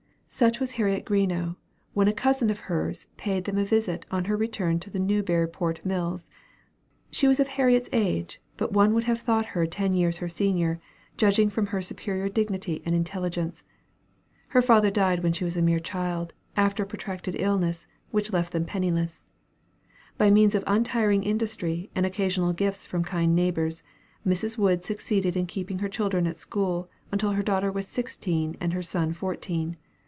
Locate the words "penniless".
18.63-19.25